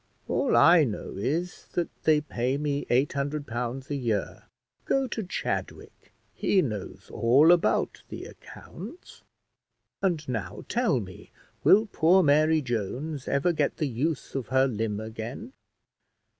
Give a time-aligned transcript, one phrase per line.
[0.27, 4.45] All I know is, that they pay me £800 a year.
[4.85, 9.21] Go to Chadwick, he knows all about the accounts;
[10.01, 11.29] and now tell me,
[11.63, 15.53] will poor Mary Jones ever get the use of her limb again?"